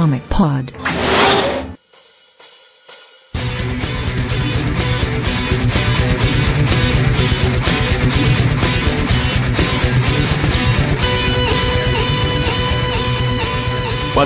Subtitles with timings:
[0.00, 0.79] Comic Pod.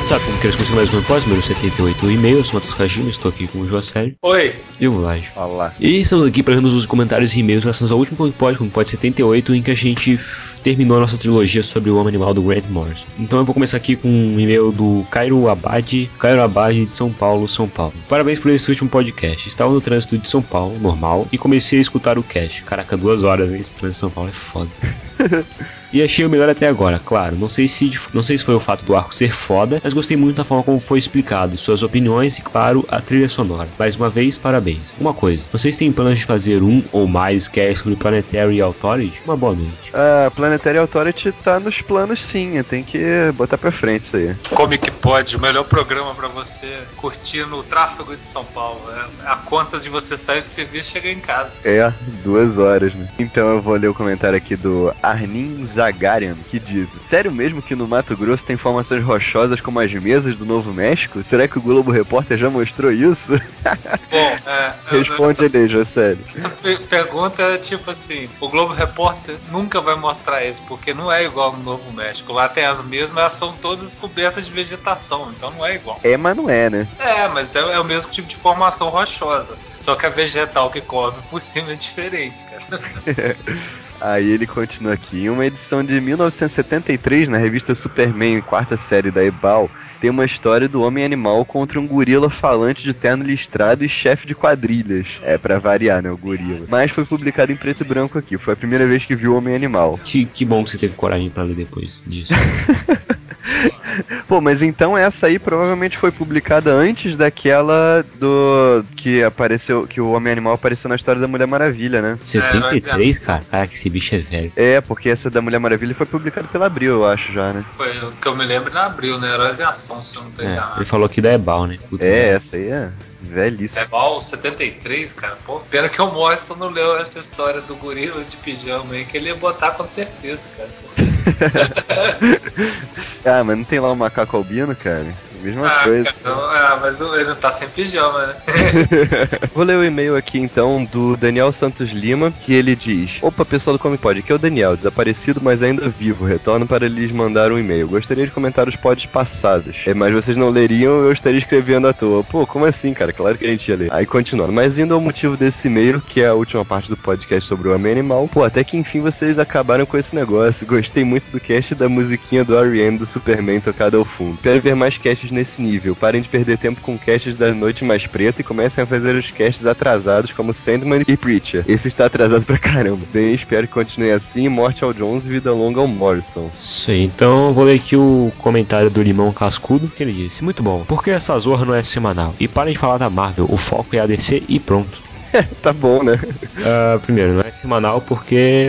[0.05, 3.09] WhatsApp, como queres começar mais um episódio, número 78 e-mail, eu sou o Matheus Cagino,
[3.09, 4.55] estou aqui com o Jocelyn Oi.
[4.79, 5.25] e o Vlad.
[5.35, 5.73] Olá.
[5.81, 8.91] E estamos aqui para vermos os comentários e e-mails relacionados ao último pod, como pode
[8.91, 10.21] 78, em que a gente
[10.63, 13.07] terminou a nossa trilogia sobre o Homem Animal do Grant Morrison.
[13.19, 17.11] Então eu vou começar aqui com um e-mail do Cairo Abad, Cairo Abad de São
[17.11, 17.95] Paulo, São Paulo.
[18.07, 19.49] Parabéns por esse último podcast.
[19.49, 22.63] Estava no trânsito de São Paulo, normal, e comecei a escutar o cast.
[22.65, 24.71] Caraca, duas horas, esse trânsito de São Paulo é foda.
[25.95, 27.37] E achei o melhor até agora, claro.
[27.37, 30.17] Não sei se não sei se foi o fato do arco ser foda, mas gostei
[30.17, 33.69] muito da forma como foi explicado, suas opiniões e, claro, a trilha sonora.
[33.79, 34.95] Mais uma vez, parabéns.
[34.99, 39.21] Uma coisa, vocês têm planos de fazer um ou mais cast sobre Planetary Authority?
[39.25, 39.91] Uma boa noite.
[39.93, 42.99] A Planetary Authority tá nos planos sim, tem que
[43.35, 44.35] botar pra frente isso aí.
[44.51, 48.81] Comic Pod, o melhor programa pra você curtir no tráfego de São Paulo.
[48.91, 51.53] É a conta de você sair do serviço e chegar em casa.
[51.65, 53.09] É, duas horas, né?
[53.19, 57.75] Então eu vou ler o comentário aqui do Arnin Zagarian, que diz: Sério mesmo que
[57.75, 61.23] no Mato Grosso tem formações rochosas como as mesas do Novo México?
[61.23, 63.33] Será que o Globo Repórter já mostrou isso?
[64.11, 66.17] Bom, é, Responde essa, ele José.
[66.35, 71.11] essa pe- pergunta é tipo assim: o Globo Repórter nunca vai mostrar isso, porque não
[71.11, 72.33] é igual no Novo México.
[72.33, 75.99] Lá tem as mesmas, elas são todas cobertas de vegetação, então não é igual.
[76.03, 76.89] É, mas não é, né?
[76.99, 79.57] É, mas é, é o mesmo tipo de formação rochosa.
[79.81, 83.37] Só que a vegetal que cobre por cima é diferente, cara.
[84.01, 85.25] Aí ele continua aqui.
[85.25, 90.69] Em uma edição de 1973, na revista Superman, quarta série da Ebal, tem uma história
[90.69, 95.07] do homem animal contra um gorila falante de terno listrado e chefe de quadrilhas.
[95.23, 96.67] É, pra variar, né, o gorila.
[96.69, 98.37] Mas foi publicado em preto e branco aqui.
[98.37, 99.99] Foi a primeira vez que vi o homem animal.
[100.05, 102.35] Que, que bom que você teve coragem pra ler depois disso.
[104.27, 108.85] Pô, mas então essa aí provavelmente foi publicada antes daquela do.
[108.97, 109.87] que apareceu.
[109.87, 112.19] que o homem animal apareceu na história da Mulher Maravilha, né?
[112.23, 113.43] 73, cara?
[113.51, 114.53] Caraca, esse bicho é velho.
[114.57, 117.65] É, porque essa da Mulher Maravilha foi publicada pela Abril, eu acho já, né?
[117.77, 119.33] Foi o que eu me lembro em abril, né?
[119.33, 121.79] Heróis em Ação, se eu não tô É, ele falou aqui da Ebal, né?
[121.89, 122.89] Puta É, essa aí é
[123.25, 123.81] velhíssima.
[123.81, 125.37] É igual 73, cara.
[125.45, 129.17] Pô, pena que o Morrison não leu essa história do gorila de pijama aí, que
[129.17, 130.69] ele ia botar com certeza, cara.
[133.37, 135.13] Ah, mas não tem lá o macaco albino, cara?
[135.45, 136.09] Mesma Ah, coisa.
[136.25, 138.35] não- ah, mas o- ele não tá sem pijama, né?
[139.55, 143.77] Vou ler o e-mail aqui então do Daniel Santos Lima, que ele diz: Opa, pessoal
[143.77, 146.25] do Comic Pod, aqui é o Daniel, desaparecido, mas ainda vivo.
[146.25, 147.87] Retorno para lhes mandar um e-mail.
[147.89, 151.93] Gostaria de comentar os pods passados, é, mas vocês não leriam, eu estaria escrevendo à
[151.93, 152.25] toa.
[152.25, 153.13] Pô, como assim, cara?
[153.13, 153.93] Claro que a gente ia ler.
[153.93, 154.53] Aí continuando.
[154.53, 157.75] Mas indo ao motivo desse e-mail, que é a última parte do podcast sobre o
[157.75, 160.67] Homem Animal, pô, até que enfim vocês acabaram com esse negócio.
[160.67, 162.99] Gostei muito do cast e da musiquinha do R.E.M.
[162.99, 164.39] do Superman tocada ao fundo.
[164.43, 165.95] Quero ver mais casts nesse nível.
[165.95, 169.31] Parem de perder tempo com casts da Noite Mais Preta e comecem a fazer os
[169.31, 171.65] casts atrasados como Sandman e Preacher.
[171.69, 173.05] Esse está atrasado pra caramba.
[173.13, 174.49] Bem, espero que continue assim.
[174.49, 176.51] Morte ao Jones e vida longa ao Morrison.
[176.89, 180.63] Aí, então eu vou ler aqui o comentário do Limão Cascudo, que ele disse: Muito
[180.63, 182.35] bom, porque essa zorra não é semanal?
[182.39, 185.05] E parem de falar da Marvel, o foco é a DC e pronto.
[185.63, 186.21] tá bom, né?
[186.59, 188.69] Ah, primeiro, não é semanal porque,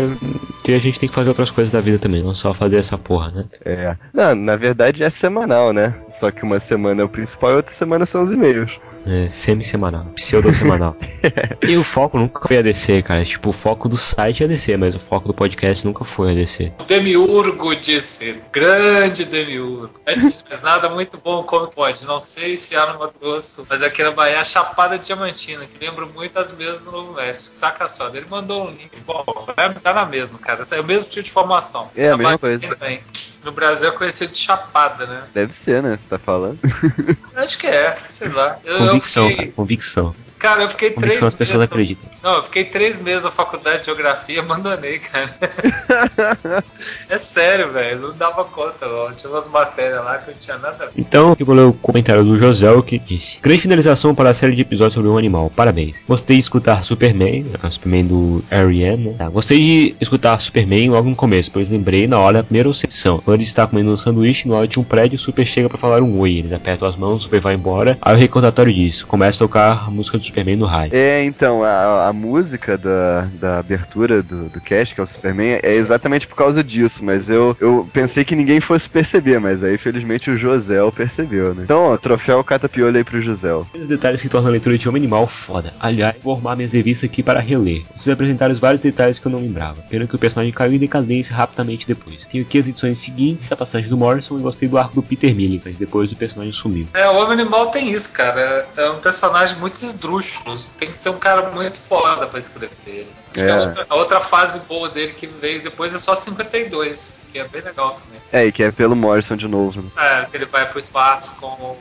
[0.66, 2.98] porque a gente tem que fazer outras coisas da vida também, não só fazer essa
[2.98, 3.46] porra, né?
[3.64, 3.96] É.
[4.12, 5.94] Não, na verdade é semanal, né?
[6.10, 8.72] Só que uma semana é o principal e outra semana são os e-mails.
[9.06, 10.96] É, semi-semanal, pseudo-semanal.
[11.62, 13.24] e o foco nunca foi a DC, cara.
[13.24, 16.32] Tipo, o foco do site é a DC, mas o foco do podcast nunca foi
[16.32, 16.72] a DC.
[16.88, 19.92] Demiurgo disse, grande Demiurgo.
[20.08, 22.04] Antes de mais nada, muito bom como pode.
[22.06, 25.84] Não sei se há no Mato Grosso, mas aqui na Bahia, a Chapada Diamantina, que
[25.84, 27.56] lembra muito as mesas do Novo México.
[27.56, 28.92] Saca só, ele mandou um link.
[29.06, 29.24] Bom,
[29.56, 30.64] é, tá na mesma, cara.
[30.72, 31.90] É o mesmo tipo de formação.
[31.96, 32.76] É, a mesma Bahia coisa.
[32.76, 33.02] também.
[33.44, 35.24] No Brasil é conhecido de Chapada, né?
[35.32, 35.96] Deve ser, né?
[35.96, 36.58] Você tá falando?
[37.36, 38.58] Acho que é, sei lá.
[38.66, 40.16] Eu, eu Convicção, cara, fiquei, convicção.
[40.40, 41.72] cara, eu fiquei três Convicção as pessoas meses.
[41.72, 42.10] acreditam.
[42.24, 45.36] Não, eu fiquei três meses na faculdade de geografia e abandonei, cara.
[47.10, 48.00] é sério, velho.
[48.02, 49.12] Não dava conta, não.
[49.12, 50.94] Tinha umas matérias lá que não tinha nada a ver.
[50.98, 54.56] Então, eu vou ler o comentário do José, que disse: Grande finalização para a série
[54.56, 56.04] de episódios sobre um animal, parabéns.
[56.08, 59.16] Gostei de escutar Superman, a Superman do R.E.M., né?
[59.18, 63.20] Tá, Gostei de escutar Superman logo no começo, pois lembrei na hora da primeira sessão.
[63.20, 65.78] Quando ele está comendo um sanduíche no alto de um prédio, o Super chega para
[65.78, 66.38] falar um oi.
[66.40, 67.98] Eles apertam as mãos, o Super vai embora.
[68.02, 70.96] Aí o recordatório diz: começa a tocar a música do Superman no rádio.
[70.96, 75.60] É, então, a, a música da, da abertura do, do cast, que é o Superman,
[75.62, 79.78] é exatamente por causa disso, mas eu, eu pensei que ninguém fosse perceber, mas aí
[79.78, 81.64] felizmente o Josel percebeu, né?
[81.64, 83.68] Então, ó, troféu catapiolho aí pro Josel.
[83.74, 85.74] Os detalhes que tornam a leitura de Homem Animal foda.
[85.80, 87.84] Aliás, vou arrumar minhas revistas aqui para reler.
[87.96, 89.82] Vocês apresentaram os vários detalhes que eu não lembrava.
[89.90, 92.26] Pena que o personagem caiu em decadência rapidamente depois.
[92.32, 95.34] Tenho aqui as edições seguintes, a passagem do Morrison e gostei do arco do Peter
[95.34, 96.88] Milling, mas depois o personagem sumiu.
[96.94, 98.66] É, o Homem Animal tem isso, cara.
[98.78, 100.58] É um personagem muito esdrúxulo.
[100.78, 103.12] Tem que ser um cara muito foda pra escrever ele.
[103.32, 103.46] Acho É.
[103.46, 107.40] que a outra, a outra fase boa dele que veio depois é só 52, que
[107.40, 108.22] é bem legal também.
[108.34, 109.90] É, e que é pelo Morrison de novo, né?
[109.98, 111.78] É, que ele vai pro espaço com o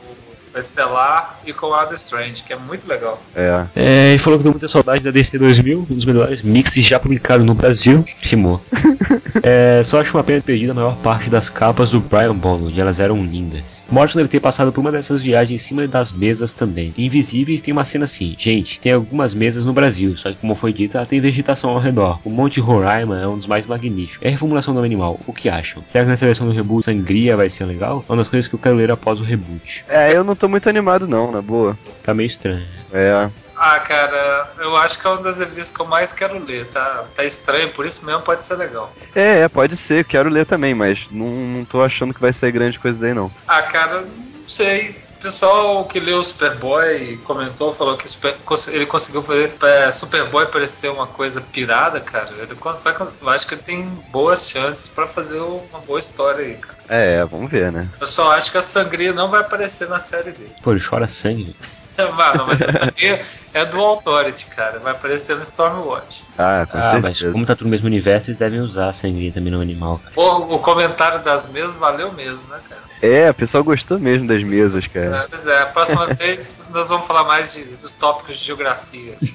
[0.59, 3.21] Estelar e com o Adam Strange, que é muito legal.
[3.35, 3.65] É.
[3.75, 6.99] É, e falou que deu muita saudade da DC 2000, um dos melhores mixes já
[6.99, 8.03] publicados no Brasil.
[8.21, 8.61] Rimou.
[9.43, 12.79] é, só acho uma pena ter perdido a maior parte das capas do Brian Bolland,
[12.79, 13.83] elas eram lindas.
[13.89, 16.93] Morrison deve ter passado por uma dessas viagens em cima das mesas também.
[16.97, 20.71] Invisíveis tem uma cena assim, gente, tem algumas mesas no Brasil, só que como foi
[20.71, 22.19] dito, ela tem vegetação ao redor.
[22.23, 24.19] O Monte Roraima é um dos mais magníficos.
[24.21, 25.83] É a reformulação do animal, o que acham?
[25.87, 28.03] Será que nessa versão do reboot Sangria vai ser legal?
[28.07, 29.83] É uma das coisas que eu quero ler após o reboot.
[29.89, 31.77] É, eu não tô muito animado não, na boa.
[32.03, 32.65] Tá meio estranho.
[32.91, 33.29] É.
[33.57, 37.05] Ah, cara, eu acho que é uma das revistas que eu mais quero ler, tá?
[37.15, 38.93] Tá estranho, por isso mesmo pode ser legal.
[39.15, 42.51] É, é, pode ser, quero ler também, mas não, não tô achando que vai ser
[42.51, 43.31] grande coisa daí não.
[43.47, 45.04] Ah, cara, não sei.
[45.25, 48.37] O pessoal que leu o Superboy comentou, falou que Super-
[48.71, 52.29] ele conseguiu fazer é, Superboy parecer uma coisa pirada, cara.
[52.43, 56.57] Ele, vai eu acho que ele tem boas chances pra fazer uma boa história aí,
[56.57, 56.77] cara.
[56.87, 57.89] É, vamos ver, né?
[57.99, 60.55] Eu só acho que a sangria não vai aparecer na série dele.
[60.61, 61.55] Pô, ele chora sangue.
[62.15, 63.21] Mano, mas a sangria
[63.53, 64.79] é do Authority, cara.
[64.79, 66.23] Vai aparecer no Stormwatch.
[66.37, 69.31] Ah, com Ah, mas como tá tudo no mesmo universo, eles devem usar a sangria
[69.31, 69.99] também no animal.
[69.99, 70.11] cara.
[70.13, 72.81] Pô, o comentário das mesas valeu mesmo, né, cara?
[73.01, 75.17] É, o pessoal gostou mesmo das mesas, cara.
[75.23, 79.15] É, Pois é, a próxima vez nós vamos falar mais de- dos tópicos de geografia.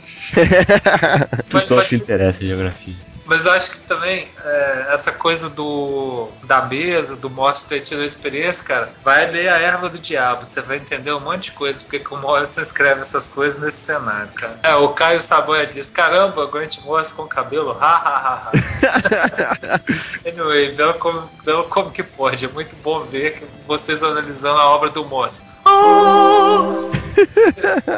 [1.41, 2.95] O pessoal mas- se interessa em geografia.
[3.31, 8.03] Mas eu acho que também é, essa coisa do da mesa, do Morse ter tido
[8.03, 10.45] a experiência, cara, vai ler a erva do diabo.
[10.45, 13.77] Você vai entender um monte de coisa, porque que o Morrison escreve essas coisas nesse
[13.77, 14.59] cenário, cara.
[14.65, 19.81] É, o Caio Saboia diz: caramba, Grant Morrison com cabelo, ha ha ha ha.
[20.29, 22.47] anyway, belo como, belo como que pode.
[22.47, 25.45] É muito bom ver que vocês analisando a obra do Morrison.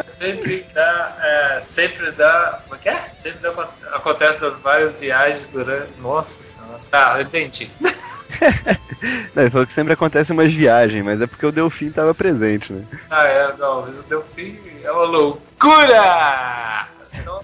[0.06, 2.98] Sempre dá, é, sempre dá, como é que é?
[3.14, 6.80] Sempre dá, acontece das várias viagens durante, nossa senhora.
[6.90, 7.70] Tá, eu entendi.
[9.34, 12.72] Não, ele falou que sempre acontece umas viagens, mas é porque o Delfim tava presente,
[12.72, 12.84] né?
[13.10, 16.88] Ah, é, não, mas o Delfim é uma loucura!
[17.12, 17.42] Então,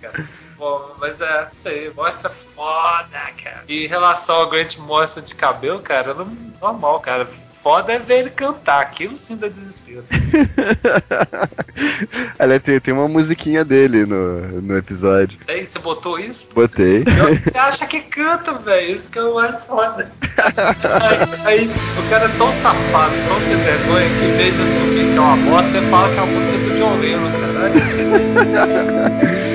[0.00, 0.28] cara.
[0.56, 3.64] Bom, mas é, isso aí, mostra foda, cara.
[3.68, 6.26] E em relação ao Grant Morrison de cabelo, cara, não,
[6.60, 7.26] normal, cara.
[7.68, 10.02] Foda é ver ele cantar, aquilo sim dá desespero.
[12.38, 15.38] Aliás, tem, tem uma musiquinha dele no, no episódio.
[15.46, 16.48] Aí você botou isso?
[16.54, 17.04] Botei.
[17.04, 18.96] Você acha que canta, velho?
[18.96, 20.10] Isso que é o mais foda.
[21.44, 25.12] Aí, aí, o cara é tão safado, tão sem vergonha, que em vez de assumir
[25.12, 27.82] que é uma bosta, ele fala que é a música do John Lennon, caralho.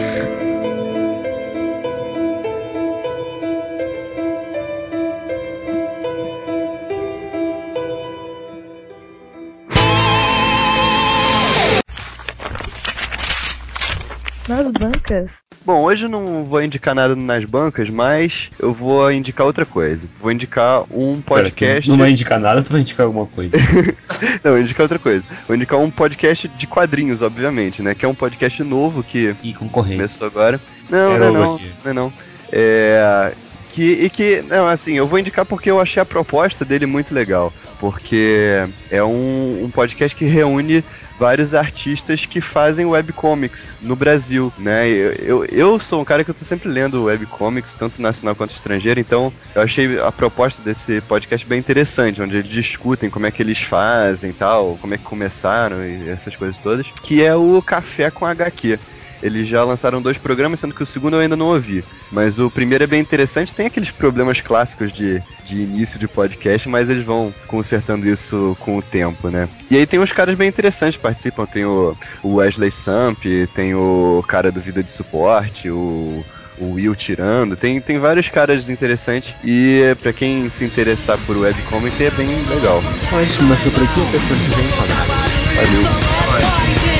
[15.03, 15.31] bancas.
[15.65, 20.01] Bom, hoje eu não vou indicar nada nas bancas, mas eu vou indicar outra coisa.
[20.19, 21.81] Vou indicar um podcast.
[21.81, 23.55] Pera, não vai indicar nada, tu vai indicar alguma coisa.
[24.43, 25.24] Não, vou indicar outra coisa.
[25.48, 27.95] Vou indicar um podcast de quadrinhos, obviamente, né?
[27.95, 29.98] Que é um podcast novo que E concorrência.
[29.98, 30.60] começou agora.
[30.89, 32.13] Não, não, é não, não é não.
[32.51, 33.33] É.
[33.74, 37.13] Que, e que, não, assim, eu vou indicar porque eu achei a proposta dele muito
[37.13, 37.51] legal.
[37.80, 40.84] Porque é um, um podcast que reúne
[41.20, 44.88] vários artistas que fazem webcomics no Brasil, né?
[44.88, 48.53] Eu, eu, eu sou um cara que eu tô sempre lendo webcomics, tanto nacional quanto
[48.53, 53.32] estrangeiro, então eu achei a proposta desse podcast bem interessante, onde eles discutem como é
[53.32, 57.62] que eles fazem tal, como é que começaram e essas coisas todas, que é o
[57.62, 58.80] Café com HQ.
[59.24, 61.84] Eles já lançaram dois programas, sendo que o segundo eu ainda não ouvi.
[62.12, 66.68] Mas o primeiro é bem interessante, tem aqueles problemas clássicos de, de início de podcast,
[66.68, 69.48] mas eles vão consertando isso com o tempo, né?
[69.72, 73.24] E aí tem uns caras bem interessantes que participam, tem o, o Wesley Samp,
[73.56, 76.24] tem o cara do Vida de Suporte, o,
[76.58, 82.03] o Will Tirando, tem, tem vários caras interessantes e pra quem se interessar por webcomic
[82.03, 82.84] é bem legal.
[83.24, 84.68] Isso, mas foi por aqui, semana que vem.
[84.68, 85.24] Falou.
[85.56, 86.92] Valeu!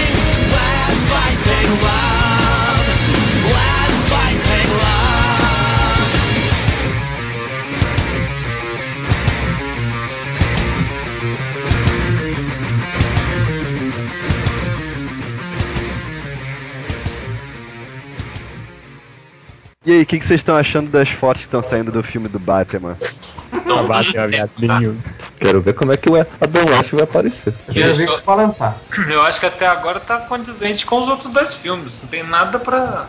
[19.86, 22.40] E aí, o que, vocês estão achando das fotos que estão saindo do filme do
[22.40, 22.96] Batman?
[23.66, 24.98] Não, tá Batman, viadinho.
[25.44, 27.54] Quero ver como é que o Adam West vai aparecer.
[27.68, 28.78] Eu Quero ver só- que vai lançar.
[29.10, 32.02] Eu acho que até agora tá condizente com os outros dois filmes.
[32.02, 33.08] Não tem nada pra.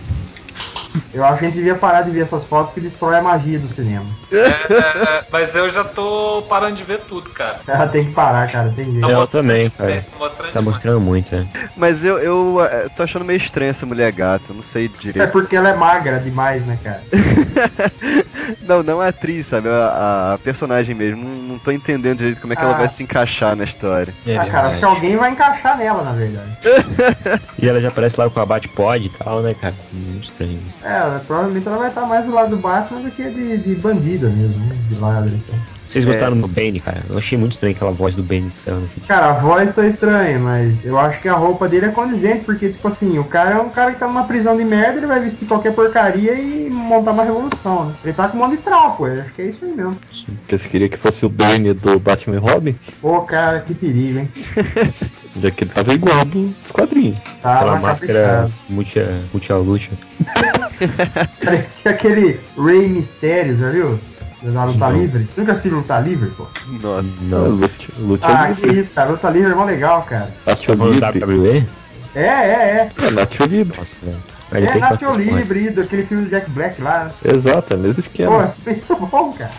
[1.12, 3.58] Eu acho que a gente devia parar de ver essas fotos que destrói a magia
[3.58, 4.04] do cinema.
[4.32, 7.60] É, mas eu já tô parando de ver tudo, cara.
[7.66, 9.00] Ela tem que parar, cara, tem jeito.
[9.00, 9.90] Tá Eu também, cara.
[10.02, 10.64] Tá mostrando Tá demais.
[10.64, 11.46] mostrando muito, né?
[11.76, 15.00] Mas eu, eu eh, tô achando meio estranho essa mulher gata, eu não sei É
[15.00, 15.32] direito.
[15.32, 17.02] porque ela é magra demais, né, cara?
[18.66, 19.68] não, não a atriz, sabe?
[19.68, 21.22] A, a personagem mesmo.
[21.24, 22.78] Não, não tô entendendo direito como é que ela Ah.
[22.78, 24.12] vai se encaixar na história.
[24.26, 26.50] É ah, cara, acho que alguém vai encaixar nela, na verdade.
[27.58, 29.74] E ela já aparece lá com a Batpod e tal, né, cara?
[29.92, 30.58] Muito estranho.
[30.82, 33.74] É, ela- provavelmente ela vai estar mais do lado do Batman do que de, de
[33.76, 34.76] bandida mesmo, né?
[34.88, 35.28] De lado.
[35.28, 35.54] Então.
[35.86, 36.08] Vocês É.
[36.08, 37.02] gostaram do Bane, cara?
[37.08, 39.06] Eu achei muito estranho aquela voz do Bane que saiu no filme.
[39.06, 42.70] Cara, a voz tá estranha, mas eu acho que a roupa dele é condizente, porque,
[42.70, 45.20] tipo assim, o cara é um cara que tá numa prisão de merda, ele vai
[45.20, 47.94] vestir qualquer porcaria e montar uma revolução, né?
[48.02, 49.96] Ele tá com um de trapo, eu acho que é isso aí mesmo.
[50.40, 52.76] Porque você queria que fosse o Bane do Batman e Robin?
[53.00, 54.28] Pô, cara, que perigo, hein?
[55.40, 57.18] Já que ele tava igual do- dos quadrinhos.
[57.42, 58.50] Tá Aquela uma máscara cabeçada.
[58.68, 59.00] multi,
[59.32, 59.90] multi luta.
[61.44, 63.98] Parecia aquele Rey Mysterio, já viu?
[64.42, 64.92] Da luta Não.
[65.00, 65.26] livre.
[65.36, 66.46] Nunca assistiu luta livre, pô?
[66.82, 67.08] Nossa.
[67.22, 67.48] Não.
[67.48, 69.10] Lute, lute Ah, é que isso, cara.
[69.10, 70.28] Luta livre é mó legal, cara.
[70.44, 71.24] Falando do Libre.
[71.24, 71.66] WWE?
[72.14, 73.76] É, é, É, Natio Libre.
[73.76, 74.22] Nossa, velho.
[74.52, 74.70] Ele é.
[74.70, 77.10] É isso, Libre, do- aquele filme do Jack Black lá.
[77.24, 78.54] Exato, é o mesmo Pô, esquema.
[78.66, 79.50] é muito bom, cara.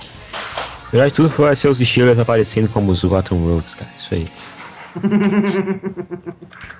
[0.85, 3.89] Na verdade, tudo foi ser os Steelers aparecendo como os Gotham Roads, cara.
[3.97, 4.27] Isso aí.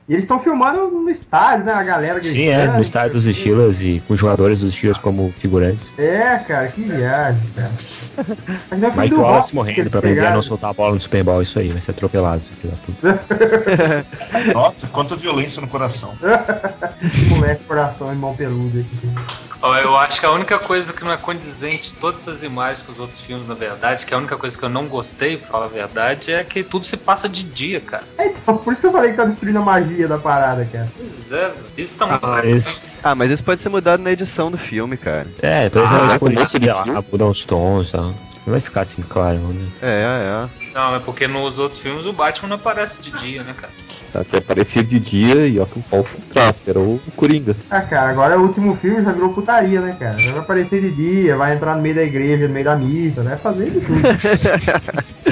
[0.08, 1.74] E eles estão filmando no estádio, né?
[1.74, 5.92] A galera Sim, é, no estádio dos Steelers e com jogadores dos Steelers como figurantes.
[5.98, 7.72] É, cara, que viagem, cara.
[8.70, 10.94] Mas não é Mike do Wallace Rock morrendo pra aprender a não soltar a bola
[10.94, 12.42] no Super Bowl, isso aí, vai ser atropelado.
[12.42, 14.06] filho da puta.
[14.54, 16.14] Nossa, quanta violência no coração.
[17.30, 19.45] Moleque, coração e mão peluda aqui.
[19.74, 23.00] Eu acho que a única coisa que não é condizente todas essas imagens com os
[23.00, 25.70] outros filmes, na verdade, que a única coisa que eu não gostei, pra falar a
[25.70, 28.04] verdade, é que tudo se passa de dia, cara.
[28.18, 30.92] É, então, por isso que eu falei que tá destruindo a magia da parada, cara.
[30.98, 31.56] Pois é, velho.
[31.78, 32.96] isso tá Ah, muito mas.
[33.04, 35.28] Ah, mas isso pode ser mudado na edição do filme, cara.
[35.42, 37.06] É, depois Ah, ela escolher esse sei lá, filme?
[37.12, 38.04] mudar os tons e tal.
[38.46, 39.68] Não vai ficar assim claro, né?
[39.82, 43.74] É, Não, é porque nos outros filmes o Batman não aparece de dia, né, cara?
[44.22, 47.56] Até parecia de dia e ó que o pau traço, era o Coringa.
[47.70, 50.18] Ah, cara, agora o último filme já virou putaria, né, cara?
[50.18, 53.38] Vai aparecer de dia, vai entrar no meio da igreja, no meio da missa, vai
[53.38, 54.02] fazer de tudo.
[54.08, 55.26] é.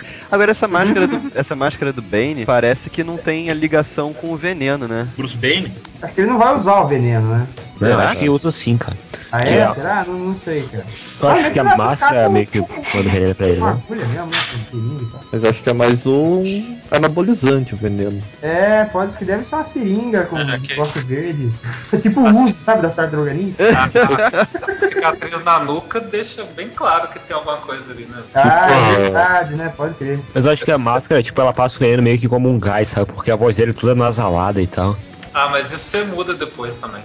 [0.30, 4.32] Agora essa máscara do, essa máscara do Bane parece que não tem a ligação com
[4.32, 5.08] o veneno, né?
[5.16, 5.72] Bruce Bane?
[6.00, 7.46] Acho que ele não vai usar o veneno, né?
[7.80, 8.96] Não, acho que usa sim, cara.
[9.32, 9.58] Ah, é?
[9.58, 9.74] É.
[9.74, 10.04] Será?
[10.06, 10.84] Não, não sei, cara.
[11.20, 13.80] Eu Ah, acho que a máscara meio que manda veneno pra ele, Uma né?
[13.84, 15.20] agulha mesmo, né?
[15.32, 18.20] Mas acho que é mais um anabolizante o veneno.
[18.42, 21.50] É, pode que deve ser uma seringa com É, que- negócio verde.
[21.92, 22.50] É tipo o Assim.
[22.50, 23.54] uso, sabe, da tartaruga ninja?
[23.58, 28.22] A, a cicatriz na nuca deixa bem claro que tem alguma coisa ali, né?
[28.34, 28.96] Ah, é é.
[28.96, 29.72] verdade, né?
[29.76, 30.20] Pode ser.
[30.34, 32.58] Mas eu acho que a máscara, tipo, ela passa o veneno meio que como um
[32.58, 33.10] gás, sabe?
[33.12, 34.96] Porque a voz dele é toda nasalada e tal.
[35.34, 37.02] Ah, mas isso você muda depois também.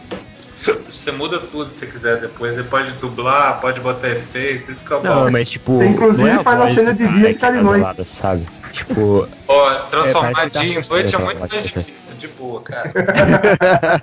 [0.90, 2.56] Você muda tudo se quiser depois.
[2.56, 5.32] Você pode dublar, pode botar efeito, isso que é o Não, bom.
[5.32, 5.78] mas tipo.
[5.78, 8.06] Você, inclusive, não é faz a voz cena de dia e que tá de noite.
[8.06, 8.46] sabe?
[8.76, 9.28] Tipo.
[9.48, 12.92] Ó, É, transformar dia em noite é muito mais difícil, de boa, cara.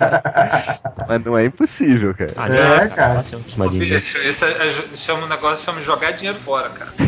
[1.08, 2.32] Mas não é impossível, cara.
[2.36, 3.22] Ah, É, não, cara.
[3.70, 6.92] Bicho, isso é, é, chama um negócio chama jogar dinheiro fora, cara.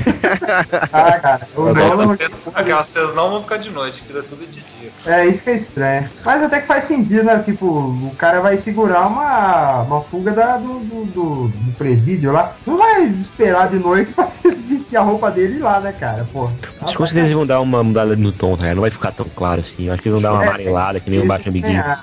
[0.93, 1.49] Ah, cara.
[1.55, 1.75] O.
[2.07, 4.91] Vocês, aquelas cenas não vão ficar de noite, que é tudo de dia.
[5.07, 6.09] É, isso que é estranho.
[6.25, 7.43] Mas até que faz sentido, né?
[7.45, 12.55] Tipo, o cara vai segurar uma, uma fuga da, do, do, do- do presídio lá.
[12.67, 16.27] Não vai esperar de noite pra vestir a roupa dele lá, né, cara?
[16.33, 16.49] Pô.
[16.81, 18.75] Acho que com certeza eles vão dar uma mudada no tom, tá?
[18.75, 19.87] Não vai ficar tão claro assim.
[19.87, 21.63] Eu acho que eles vão dar uma É, amarelada, que nem o Isso Batman também
[21.63, 21.87] Begins.
[21.87, 22.03] acho,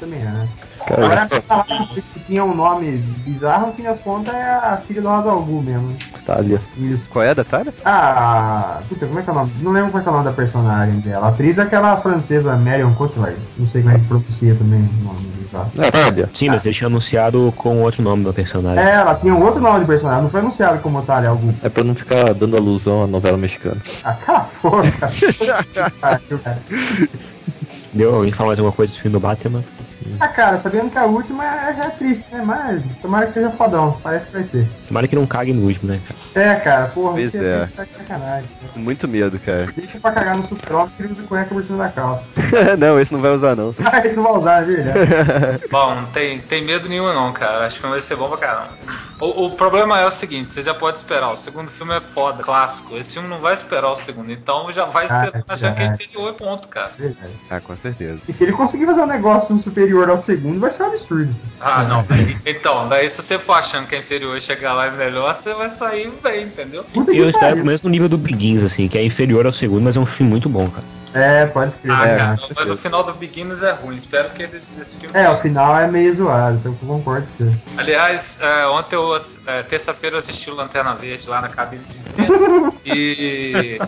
[0.00, 0.68] Também acho.
[0.86, 1.28] Cara, Agora,
[1.94, 5.94] que tinha um nome bizarro, no fim das contas, é a filha do Hazalgu mesmo.
[6.24, 6.60] Talha.
[6.78, 7.02] Isso.
[7.10, 7.74] Qual é a da Thalia?
[7.84, 9.50] Ah, puta, como é que é o nome?
[9.60, 11.26] Não lembro como é que é o nome da personagem dela.
[11.26, 13.36] A atriz é aquela francesa Marion Cotillard.
[13.58, 15.70] Não sei como é que pronuncia também o nome bizarro.
[15.78, 16.28] É.
[16.34, 18.82] Sim, mas eles tinham anunciado com outro nome do personagem.
[18.82, 21.52] É, ela tinha um outro nome de personagem, não foi anunciado como Otária algum.
[21.62, 23.76] É pra não ficar dando alusão à novela mexicana.
[24.04, 24.46] Ah, cara.
[26.00, 26.62] Pariu, cara.
[27.92, 29.64] Deu alguém falar mais alguma coisa do filme do Batman?
[30.20, 32.42] Ah, cara, sabendo que a última é, já é triste, né?
[32.44, 34.68] Mas tomara que seja fodão, parece que vai ser.
[34.86, 36.00] Tomara que não cague no último, né,
[36.34, 36.48] cara?
[36.48, 37.66] É, cara, porra, Pois isso é.
[37.66, 38.50] tá de sacanagem.
[38.60, 38.72] cara.
[38.76, 39.66] Muito medo, cara.
[39.74, 42.24] Deixa pra cagar no super-homem que ele usa cueca por cima da calça.
[42.78, 43.74] não, esse não vai usar, não.
[43.84, 45.64] Ah, isso não vai usar, é verdade.
[45.70, 47.66] Bom, não tem, tem medo nenhum não, cara.
[47.66, 48.68] Acho que não vai ser bom pra caramba.
[49.20, 51.32] O, o problema é o seguinte, você já pode esperar.
[51.32, 52.96] O segundo filme é foda, clássico.
[52.96, 55.86] Esse filme não vai esperar o segundo, então já vai Ah, esperando achando que é
[55.86, 56.92] inferior, ponto, cara.
[56.96, 57.32] Verdade.
[57.50, 58.20] Ah, com certeza.
[58.28, 61.34] E se ele conseguir fazer um negócio superior ao segundo, vai ser um absurdo.
[61.60, 62.04] Ah, não.
[62.08, 65.34] daí- então, daí se você for achando que é inferior e chegar lá e melhor,
[65.34, 66.84] você vai sair bem, entendeu?
[66.92, 69.82] Puta Eu espero pelo menos no nível do Begins, assim, que é inferior ao segundo,
[69.82, 70.84] mas é um filme muito bom, cara.
[71.14, 71.96] É, pode escrever.
[72.02, 73.96] Ah, É, cara, mas o final do Beginners é ruim.
[73.96, 75.18] Espero que desse, desse filme.
[75.18, 77.56] É, o final é meio zoado, então eu concordo com você.
[77.78, 79.16] Aliás, é, ontem eu,
[79.46, 81.82] é, terça-feira eu assisti o Lanterna Verde lá na cabine
[82.84, 83.78] de e.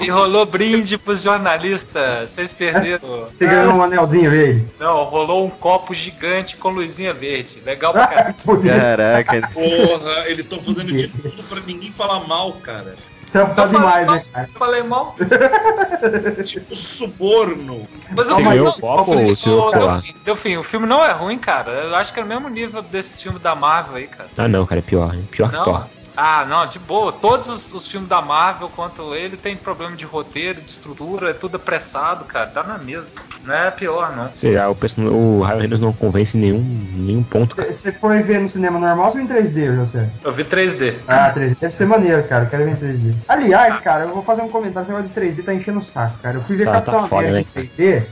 [0.00, 2.30] E rolou brinde pros jornalistas.
[2.30, 3.28] Vocês perderam.
[3.36, 4.66] Você ganhou um anelzinho verde.
[4.78, 7.60] Não, rolou um copo gigante com luzinha verde.
[7.64, 8.34] Legal pra caralho.
[8.64, 12.94] Caraca, Porra, eles estão fazendo de tudo pra ninguém falar mal, cara.
[13.28, 14.48] Então Eu tá falei demais, mal, né, cara?
[14.52, 15.16] eu falei mal.
[16.44, 17.86] Tipo suborno.
[18.10, 19.70] Mas falei, ganhou não, o copo eu falei, ou o senhor?
[19.72, 21.70] Delfim, Delfim, o filme não é ruim, cara.
[21.70, 24.30] Eu acho que é o mesmo nível desses filmes da Marvel aí, cara.
[24.38, 25.64] Ah não, cara, é pior, é pior que Não.
[25.64, 25.86] Thor.
[26.20, 27.12] Ah, não, de boa.
[27.12, 31.32] Todos os, os filmes da Marvel, quanto ele, tem problema de roteiro, de estrutura, é
[31.32, 32.48] tudo apressado, cara.
[32.48, 33.06] Tá na mesma.
[33.44, 34.28] Não é pior, não.
[34.34, 36.60] Sei lá, o, person- o Ryan Reynolds não convence em nenhum,
[36.96, 37.54] nenhum ponto.
[37.54, 40.08] Você foi ver no cinema normal ou em 3D, José?
[40.24, 40.96] Eu vi 3D.
[41.06, 41.56] Ah, 3D.
[41.60, 42.46] Deve ser maneiro, cara.
[42.46, 43.14] Quero ver em 3D.
[43.28, 44.86] Aliás, cara, eu vou fazer um comentário.
[44.86, 46.38] Esse negócio de 3D tá enchendo o saco, cara.
[46.38, 48.02] Eu fui ver Tá- Capitão tá América né, em 3D.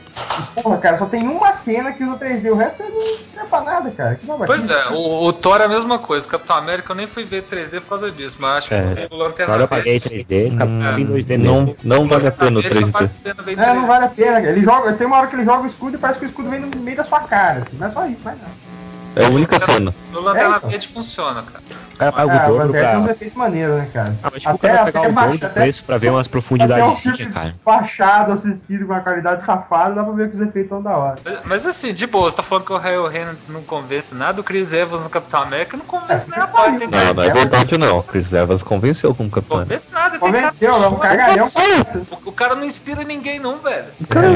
[0.56, 2.50] E, porra, cara, só tem uma cena que usa 3D.
[2.52, 2.84] O resto
[3.36, 4.14] não serve pra nada, cara.
[4.16, 6.26] Que não vai Pois é, o, o Thor é a mesma coisa.
[6.26, 9.08] O Capitão América eu nem fui ver 3D por causa disso, mas acho que É.
[9.10, 12.32] o Lanterna Agora eu paguei Verde- 3D, fica Hum, em 2D não, não vale a
[12.32, 12.90] pena o Verde, 3D.
[12.90, 13.86] vale a pena ver em É, não 3D.
[13.86, 14.50] vale a pena, cara.
[14.50, 16.50] Ele joga, tem uma hora que ele joga o escudo e parece que o escudo
[16.50, 17.76] vem no meio da sua cara, assim.
[17.78, 18.50] Não é só isso, mais nada.
[19.18, 19.94] É a única cena.
[20.12, 20.68] No Lanterna É, então.
[20.70, 21.64] Verde funciona, cara.
[21.96, 23.12] O cara paga Ah, o dobro Lanterna tem uns pra.
[23.12, 24.14] efeitos maneiros, né, cara?
[24.22, 26.28] Ah, mas tipo, o cara vai pegar o dobro do preço pra ver umas até
[26.28, 27.54] um profundidades sim, cara.
[27.64, 31.16] baixado, assistido com uma qualidade safada, dá pra ver que os efeitos estão da hora.
[31.24, 34.40] Mas, mas assim, de boa, você tá falando que o Ryan Reynolds não convence nada,
[34.40, 36.86] o Chris Evans no Capitão América não convence É, nem a que parte, né?
[36.86, 38.02] Não, não é verdade não.
[38.02, 39.58] Chris Evans convenceu como Não capitão.
[39.60, 41.46] convence nada, tem cara Convenceu, é um de cagalhão.
[42.24, 43.86] O, o cara não inspira ninguém, não, velho.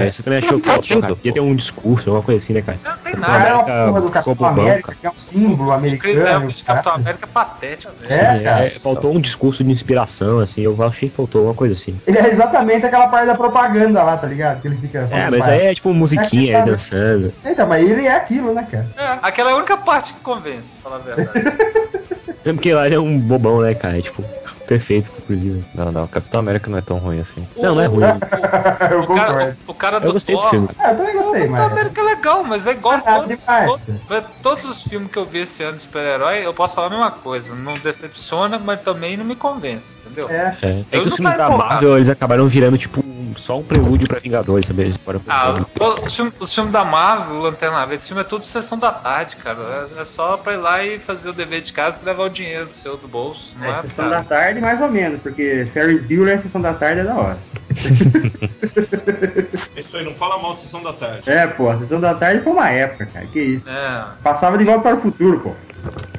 [0.02, 1.14] É, isso também achou Cara, falta, cara.
[1.14, 2.78] Podia ter um discurso, alguma coisa assim, né, cara?
[2.82, 3.32] Não tem O nada.
[3.38, 4.98] cara é uma porra do Capitão América, cara.
[5.00, 6.28] que é um símbolo O Chris americano.
[6.44, 7.02] Evans de Capitão cara.
[7.02, 8.12] América é patético, velho.
[8.12, 8.70] É, Sim, cara.
[8.80, 11.96] faltou um discurso de inspiração, assim, eu achei que faltou alguma coisa assim.
[12.06, 14.60] Ele é exatamente aquela parte da propaganda lá, tá ligado?
[14.60, 15.08] Que ele fica.
[15.10, 17.32] É, mas aí é tipo musiquinha, É, ele dançando.
[17.44, 18.86] Então, mas ele é aquilo, né, cara?
[18.96, 21.30] É, aquela é a única parte que convence, falar a verdade.
[22.44, 23.98] Mesmo porque lá ele é um bobão, né, cara?
[23.98, 24.24] É, tipo,
[24.70, 25.64] perfeito, inclusive.
[25.74, 26.06] Não, não.
[26.06, 27.44] Capitão América não é tão ruim assim.
[27.56, 28.04] Não, não é ruim.
[28.88, 30.68] eu O cara, o, o cara do Eu gostei do Thor, filme.
[30.78, 31.60] Ah, eu também gostei, O mas.
[31.60, 33.44] Capitão América é legal, mas é igual Ah, nada todos,
[34.06, 36.90] todos, todos os filmes que eu vi esse ano de super-herói, eu posso falar a
[36.90, 37.52] mesma coisa.
[37.52, 40.30] Não decepciona, mas também não me convence, entendeu?
[40.30, 40.56] É.
[40.62, 41.50] É, é que os filmes da.
[41.50, 44.94] Marvel, eles acabaram virando, tipo, um- só um prelúdio pra Vingadores, sabe?
[45.28, 45.54] Ah,
[46.02, 48.90] os filmes, os filmes da Marvel, o Lanterna Verde, esse filme é tudo sessão da
[48.92, 49.88] tarde, cara.
[49.96, 52.30] É, é só pra ir lá e fazer o dever de casa e levar o
[52.30, 53.52] dinheiro do seu do bolso.
[53.58, 54.16] Não é, É, sessão cara.
[54.16, 57.38] da tarde, mais ou menos, porque Ferris Bueller, a sessão da tarde é da hora.
[59.76, 61.30] É isso aí, não fala mal de sessão da tarde.
[61.30, 63.26] É, pô, a sessão da tarde foi uma época, cara.
[63.26, 63.68] Que isso.
[63.68, 64.04] É.
[64.22, 65.54] Passava de volta para o futuro, pô.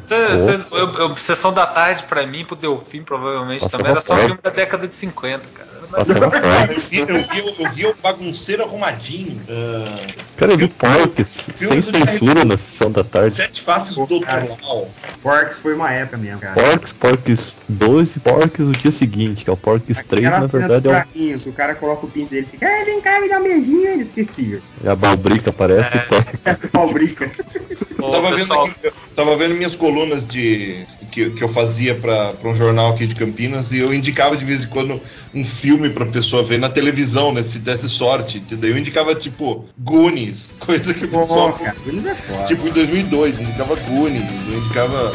[0.05, 4.01] Cê- cê- eu- eu- sessão da tarde pra mim, pro Delfim, provavelmente Nossa, também, era
[4.01, 5.69] só filme da década de 50, cara.
[5.91, 6.25] Passava
[6.71, 9.41] Eu vi, eu vi, eu vi o bagunceiro arrumadinho.
[9.49, 9.99] ah,
[10.37, 13.33] Cara, eu vi Porks sem censura na sessão da tarde.
[13.35, 14.25] sete faces do Dr.
[14.25, 14.47] Cara.
[14.63, 14.89] Lau.
[15.21, 16.53] Porks foi uma época mesmo, cara.
[16.53, 20.47] Porks, Porks 2 e Porks o dia seguinte, que é o Porks 3, Aquela na
[20.47, 23.01] verdade é um buraquinho, que o cara coloca o pinto dele e fica, "Ai, vem
[23.01, 24.61] cá, me dá um beijinho, ele esquecia.
[24.83, 26.57] E a balbrica aparece É.
[26.57, 27.31] e brinca.
[27.99, 32.33] Ô, tava, vendo aqui- eu tava vendo minhas colunas de que, que eu fazia pra
[32.33, 34.99] pra um jornal aqui de Campinas e eu indicava de vez em quando
[35.35, 37.43] um filme pra pessoa ver na televisão, né?
[37.43, 38.37] Se desse sorte.
[38.37, 38.71] entendeu?
[38.71, 41.53] Eu indicava tipo Goonies, coisa que o pessoal.
[41.53, 42.43] cara, Goonies é foda.
[42.45, 45.11] Tipo em 2002, eu indicava Goonies, eu indicava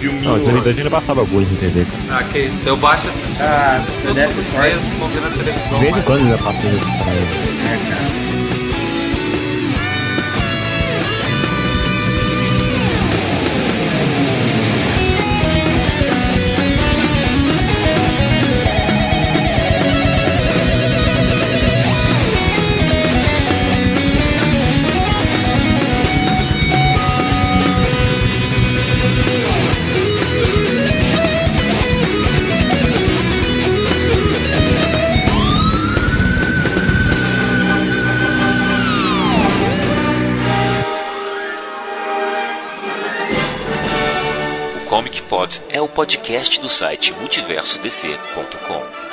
[0.00, 0.24] filminho.
[0.24, 1.86] Não, em 2002 ainda passava alguns em TV.
[2.10, 3.40] Ah, que isso, eu baixo esses filmes.
[3.40, 5.78] Ah, eu deve sou mesmo, vou ver na televisão.
[5.78, 7.16] De vez em quando ainda passava esse parada.
[7.66, 8.55] É, cara.
[45.26, 49.05] O Comic Pod é o podcast do site multiversodc.com.